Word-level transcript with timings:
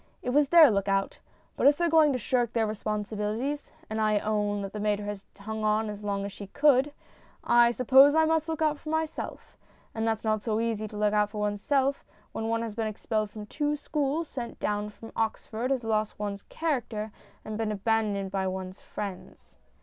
It 0.23 0.31
was 0.31 0.47
their 0.47 0.71
look 0.71 0.87
out. 0.87 1.19
But 1.55 1.67
if 1.67 1.77
they're 1.77 1.87
going 1.87 2.11
to 2.11 2.17
shirk 2.17 2.53
their 2.53 2.65
responsibilities 2.65 3.71
and 3.87 4.01
I 4.01 4.17
own 4.17 4.63
that 4.63 4.73
the 4.73 4.79
mater 4.79 5.05
has 5.05 5.27
hung 5.37 5.63
on 5.63 5.91
as 5.91 6.03
long 6.03 6.25
as 6.25 6.31
she 6.31 6.47
could 6.47 6.91
I 7.43 7.69
suppose 7.69 8.15
I 8.15 8.25
must 8.25 8.49
look 8.49 8.63
out 8.63 8.79
for 8.79 8.89
myself. 8.89 9.59
And 9.93 10.09
it's 10.09 10.23
not 10.23 10.41
so 10.41 10.59
easy 10.59 10.87
to 10.87 10.97
look 10.97 11.13
out 11.13 11.29
for 11.29 11.39
oneself 11.41 12.03
when 12.31 12.47
one 12.47 12.63
has 12.63 12.73
been 12.73 12.87
expelled 12.87 13.29
from 13.29 13.45
two 13.45 13.75
schools, 13.75 14.27
sent 14.27 14.59
down 14.59 14.89
from 14.89 15.11
Oxford, 15.15 15.69
has 15.69 15.83
lost 15.83 16.17
one's 16.17 16.41
character, 16.49 17.11
and 17.45 17.55
been 17.55 17.71
abandoned 17.71 18.31
by 18.31 18.47
one's 18.47 18.79
friends. 18.81 19.55